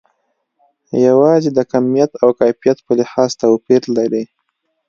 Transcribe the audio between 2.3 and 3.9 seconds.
کیفیت په لحاظ توپیر